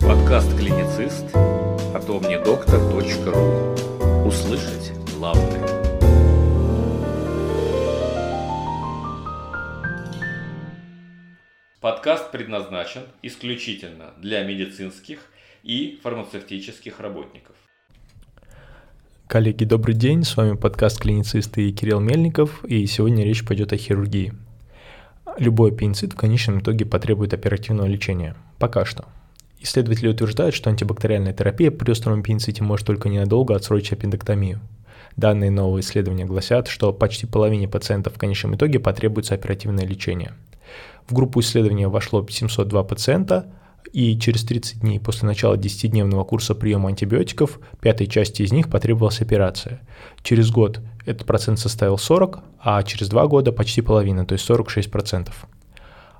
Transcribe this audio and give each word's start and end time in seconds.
Подкаст 0.00 0.56
«Клиницист» 0.58 1.24
от 1.94 2.08
omnidoктор.ру 2.08 4.26
Услышать 4.26 4.92
главное. 5.16 5.66
Подкаст 11.80 12.30
предназначен 12.30 13.02
исключительно 13.22 14.12
для 14.18 14.44
медицинских 14.44 15.20
и 15.62 15.98
фармацевтических 16.02 17.00
работников. 17.00 17.56
Коллеги, 19.28 19.64
добрый 19.64 19.94
день, 19.94 20.24
с 20.24 20.36
вами 20.36 20.56
подкаст 20.56 21.00
«Клиницисты» 21.00 21.68
и 21.68 21.72
Кирилл 21.72 22.00
Мельников, 22.00 22.66
и 22.66 22.84
сегодня 22.86 23.24
речь 23.24 23.46
пойдет 23.46 23.72
о 23.72 23.78
хирургии. 23.78 24.34
Любой 25.38 25.70
аппендицит 25.70 26.14
в 26.14 26.16
конечном 26.16 26.58
итоге 26.58 26.84
потребует 26.84 27.32
оперативного 27.32 27.86
лечения. 27.86 28.34
Пока 28.58 28.84
что. 28.84 29.04
Исследователи 29.60 30.08
утверждают, 30.08 30.54
что 30.54 30.68
антибактериальная 30.68 31.32
терапия 31.32 31.70
при 31.70 31.90
остром 31.92 32.20
аппендиците 32.20 32.64
может 32.64 32.86
только 32.86 33.08
ненадолго 33.08 33.54
отсрочить 33.54 33.92
аппендэктомию. 33.92 34.60
Данные 35.16 35.50
нового 35.50 35.80
исследования 35.80 36.24
гласят, 36.24 36.66
что 36.66 36.92
почти 36.92 37.26
половине 37.26 37.68
пациентов 37.68 38.14
в 38.14 38.18
конечном 38.18 38.56
итоге 38.56 38.80
потребуется 38.80 39.34
оперативное 39.34 39.86
лечение. 39.86 40.32
В 41.06 41.14
группу 41.14 41.40
исследования 41.40 41.88
вошло 41.88 42.26
702 42.28 42.84
пациента, 42.84 43.46
и 43.92 44.18
через 44.18 44.44
30 44.44 44.80
дней 44.80 45.00
после 45.00 45.26
начала 45.26 45.56
10-дневного 45.56 46.24
курса 46.24 46.54
приема 46.54 46.88
антибиотиков 46.88 47.58
пятой 47.80 48.06
части 48.06 48.42
из 48.42 48.52
них 48.52 48.68
потребовалась 48.68 49.20
операция. 49.20 49.80
Через 50.22 50.50
год 50.50 50.80
этот 51.06 51.26
процент 51.26 51.58
составил 51.58 51.96
40, 51.96 52.40
а 52.60 52.82
через 52.82 53.08
два 53.08 53.26
года 53.26 53.52
почти 53.52 53.82
половина, 53.82 54.26
то 54.26 54.34
есть 54.34 54.48
46%. 54.48 55.28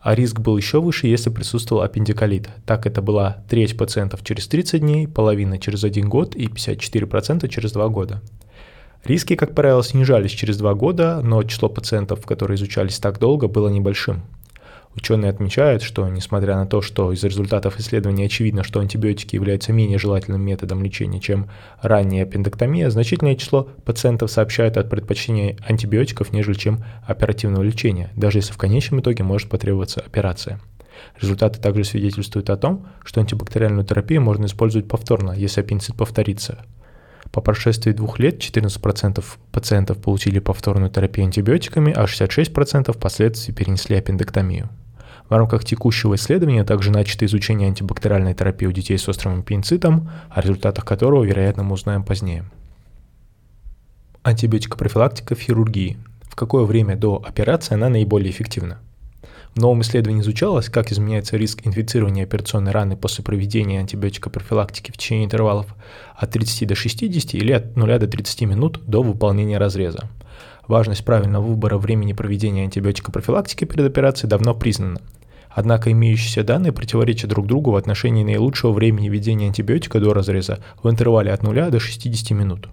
А 0.00 0.14
риск 0.14 0.40
был 0.40 0.56
еще 0.56 0.80
выше, 0.80 1.06
если 1.06 1.30
присутствовал 1.30 1.82
аппендиколит. 1.82 2.50
Так 2.66 2.86
это 2.86 3.00
была 3.00 3.42
треть 3.48 3.76
пациентов 3.76 4.22
через 4.22 4.46
30 4.48 4.80
дней, 4.80 5.08
половина 5.08 5.58
через 5.58 5.82
один 5.82 6.08
год 6.10 6.36
и 6.36 6.46
54% 6.46 7.48
через 7.48 7.72
два 7.72 7.88
года. 7.88 8.20
Риски, 9.04 9.34
как 9.34 9.54
правило, 9.54 9.82
снижались 9.82 10.32
через 10.32 10.56
два 10.58 10.74
года, 10.74 11.20
но 11.22 11.42
число 11.42 11.68
пациентов, 11.68 12.24
которые 12.26 12.56
изучались 12.56 12.98
так 12.98 13.18
долго, 13.18 13.48
было 13.48 13.68
небольшим. 13.68 14.22
Ученые 14.96 15.30
отмечают, 15.30 15.82
что 15.82 16.08
несмотря 16.08 16.54
на 16.54 16.66
то, 16.66 16.80
что 16.80 17.12
из 17.12 17.24
результатов 17.24 17.80
исследований 17.80 18.26
очевидно, 18.26 18.62
что 18.62 18.78
антибиотики 18.78 19.34
являются 19.34 19.72
менее 19.72 19.98
желательным 19.98 20.40
методом 20.42 20.84
лечения, 20.84 21.20
чем 21.20 21.50
ранняя 21.82 22.22
аппендэктомия, 22.22 22.90
значительное 22.90 23.34
число 23.34 23.68
пациентов 23.84 24.30
сообщают 24.30 24.76
о 24.76 24.84
предпочтении 24.84 25.58
антибиотиков, 25.66 26.32
нежели 26.32 26.54
чем 26.54 26.84
оперативного 27.06 27.62
лечения, 27.62 28.10
даже 28.14 28.38
если 28.38 28.52
в 28.52 28.56
конечном 28.56 29.00
итоге 29.00 29.24
может 29.24 29.48
потребоваться 29.48 30.00
операция. 30.00 30.60
Результаты 31.20 31.60
также 31.60 31.82
свидетельствуют 31.82 32.48
о 32.50 32.56
том, 32.56 32.86
что 33.04 33.20
антибактериальную 33.20 33.84
терапию 33.84 34.22
можно 34.22 34.46
использовать 34.46 34.86
повторно, 34.86 35.32
если 35.32 35.60
аппендицит 35.60 35.96
повторится. 35.96 36.64
По 37.32 37.40
прошествии 37.40 37.90
двух 37.90 38.20
лет 38.20 38.38
14% 38.38 39.24
пациентов 39.50 39.98
получили 39.98 40.38
повторную 40.38 40.88
терапию 40.88 41.26
антибиотиками, 41.26 41.92
а 41.92 42.04
66% 42.04 42.92
впоследствии 42.92 43.52
перенесли 43.52 43.96
аппендэктомию. 43.96 44.70
В 45.28 45.32
рамках 45.32 45.64
текущего 45.64 46.16
исследования 46.16 46.64
также 46.64 46.90
начато 46.90 47.24
изучение 47.24 47.68
антибактериальной 47.68 48.34
терапии 48.34 48.66
у 48.66 48.72
детей 48.72 48.98
с 48.98 49.08
острым 49.08 49.40
аппендицитом, 49.40 50.10
о 50.30 50.42
результатах 50.42 50.84
которого, 50.84 51.24
вероятно, 51.24 51.62
мы 51.62 51.74
узнаем 51.74 52.04
позднее. 52.04 52.44
Антибиотикопрофилактика 54.22 55.34
в 55.34 55.40
хирургии. 55.40 55.96
В 56.22 56.36
какое 56.36 56.64
время 56.64 56.96
до 56.96 57.22
операции 57.24 57.74
она 57.74 57.88
наиболее 57.88 58.30
эффективна? 58.30 58.78
В 59.54 59.60
новом 59.60 59.82
исследовании 59.82 60.20
изучалось, 60.20 60.68
как 60.68 60.90
изменяется 60.90 61.36
риск 61.36 61.60
инфицирования 61.64 62.24
операционной 62.24 62.72
раны 62.72 62.96
после 62.96 63.22
проведения 63.22 63.78
антибиотикопрофилактики 63.78 64.90
в 64.90 64.96
течение 64.96 65.26
интервалов 65.26 65.74
от 66.16 66.30
30 66.32 66.68
до 66.68 66.74
60 66.74 67.34
или 67.34 67.52
от 67.52 67.76
0 67.76 67.98
до 67.98 68.08
30 68.08 68.42
минут 68.42 68.80
до 68.86 69.02
выполнения 69.02 69.58
разреза. 69.58 70.10
Важность 70.66 71.04
правильного 71.04 71.44
выбора 71.44 71.78
времени 71.78 72.14
проведения 72.14 72.64
антибиотикопрофилактики 72.64 73.64
перед 73.64 73.86
операцией 73.86 74.28
давно 74.28 74.54
признана. 74.54 75.00
Однако 75.54 75.92
имеющиеся 75.92 76.42
данные 76.42 76.72
противоречат 76.72 77.30
друг 77.30 77.46
другу 77.46 77.70
в 77.70 77.76
отношении 77.76 78.24
наилучшего 78.24 78.72
времени 78.72 79.08
введения 79.08 79.46
антибиотика 79.46 80.00
до 80.00 80.12
разреза 80.12 80.58
в 80.82 80.90
интервале 80.90 81.32
от 81.32 81.44
0 81.44 81.70
до 81.70 81.78
60 81.78 82.32
минут. 82.32 82.68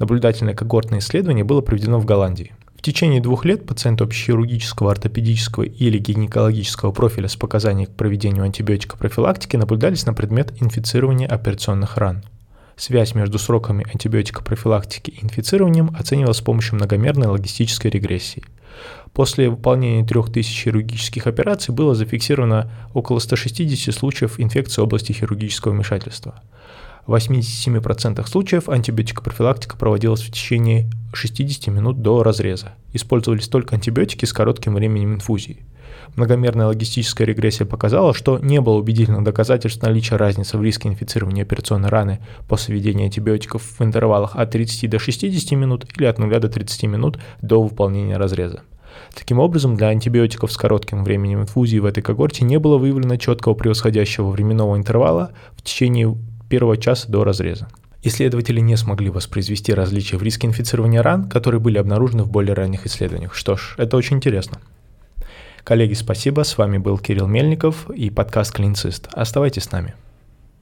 Наблюдательное 0.00 0.54
когортное 0.54 0.98
исследование 0.98 1.44
было 1.44 1.60
проведено 1.60 2.00
в 2.00 2.04
Голландии. 2.04 2.52
В 2.76 2.82
течение 2.82 3.20
двух 3.20 3.44
лет 3.44 3.66
пациенты 3.66 4.04
общехирургического, 4.04 4.90
ортопедического 4.92 5.64
или 5.64 5.98
гинекологического 5.98 6.92
профиля 6.92 7.28
с 7.28 7.36
показанием 7.36 7.88
к 7.88 7.94
проведению 7.94 8.44
антибиотикопрофилактики 8.44 9.56
наблюдались 9.56 10.06
на 10.06 10.14
предмет 10.14 10.52
инфицирования 10.60 11.28
операционных 11.28 11.96
ран. 11.96 12.22
Связь 12.78 13.16
между 13.16 13.40
сроками 13.40 13.84
антибиотикопрофилактики 13.92 15.10
и 15.10 15.24
инфицированием 15.24 15.90
оценивалась 15.98 16.36
с 16.36 16.42
помощью 16.42 16.76
многомерной 16.76 17.26
логистической 17.26 17.90
регрессии. 17.90 18.44
После 19.12 19.50
выполнения 19.50 20.06
3000 20.06 20.62
хирургических 20.62 21.26
операций 21.26 21.74
было 21.74 21.96
зафиксировано 21.96 22.70
около 22.94 23.18
160 23.18 23.92
случаев 23.92 24.38
инфекции 24.38 24.80
области 24.80 25.10
хирургического 25.10 25.72
вмешательства. 25.72 26.40
В 27.04 27.16
87% 27.16 28.24
случаев 28.28 28.68
антибиотикопрофилактика 28.68 29.76
проводилась 29.76 30.22
в 30.22 30.30
течение 30.30 30.88
60 31.14 31.74
минут 31.74 32.00
до 32.00 32.22
разреза. 32.22 32.74
Использовались 32.92 33.48
только 33.48 33.74
антибиотики 33.74 34.24
с 34.24 34.32
коротким 34.32 34.74
временем 34.74 35.14
инфузии– 35.14 35.64
Многомерная 36.16 36.66
логистическая 36.66 37.26
регрессия 37.26 37.66
показала, 37.66 38.14
что 38.14 38.38
не 38.38 38.60
было 38.60 38.74
убедительных 38.74 39.22
доказательств 39.22 39.82
наличия 39.82 40.16
разницы 40.16 40.58
в 40.58 40.62
риске 40.62 40.88
инфицирования 40.88 41.42
операционной 41.42 41.88
раны 41.88 42.20
после 42.48 42.74
введения 42.74 43.04
антибиотиков 43.04 43.62
в 43.62 43.82
интервалах 43.82 44.36
от 44.36 44.50
30 44.50 44.90
до 44.90 44.98
60 44.98 45.52
минут 45.52 45.86
или 45.96 46.06
от 46.06 46.18
0 46.18 46.40
до 46.40 46.48
30 46.48 46.84
минут 46.84 47.18
до 47.42 47.62
выполнения 47.62 48.16
разреза. 48.16 48.62
Таким 49.14 49.38
образом, 49.38 49.76
для 49.76 49.88
антибиотиков 49.88 50.50
с 50.50 50.56
коротким 50.56 51.04
временем 51.04 51.42
инфузии 51.42 51.78
в 51.78 51.84
этой 51.84 52.02
когорте 52.02 52.44
не 52.44 52.58
было 52.58 52.78
выявлено 52.78 53.16
четкого 53.16 53.54
превосходящего 53.54 54.28
временного 54.28 54.76
интервала 54.76 55.32
в 55.56 55.62
течение 55.62 56.16
первого 56.48 56.76
часа 56.76 57.08
до 57.08 57.24
разреза. 57.24 57.68
Исследователи 58.02 58.60
не 58.60 58.76
смогли 58.76 59.10
воспроизвести 59.10 59.74
различия 59.74 60.16
в 60.18 60.22
риске 60.22 60.46
инфицирования 60.46 61.02
ран, 61.02 61.28
которые 61.28 61.60
были 61.60 61.78
обнаружены 61.78 62.22
в 62.22 62.30
более 62.30 62.54
ранних 62.54 62.86
исследованиях. 62.86 63.34
Что 63.34 63.56
ж, 63.56 63.74
это 63.76 63.96
очень 63.96 64.16
интересно. 64.16 64.60
Коллеги, 65.64 65.94
спасибо. 65.94 66.42
С 66.44 66.56
вами 66.56 66.78
был 66.78 66.96
Кирилл 66.98 67.26
Мельников 67.26 67.90
и 67.90 68.08
подкаст 68.08 68.52
«Клиницист». 68.52 69.08
Оставайтесь 69.12 69.64
с 69.64 69.72
нами. 69.72 69.94